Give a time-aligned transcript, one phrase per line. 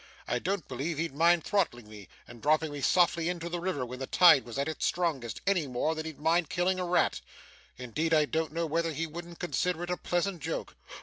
[0.27, 3.99] I don't believe he'd mind throttling me, and dropping me softly into the river when
[3.99, 7.21] the tide was at its strongest, any more than he'd mind killing a rat
[7.77, 10.75] indeed I don't know whether he wouldn't consider it a pleasant joke.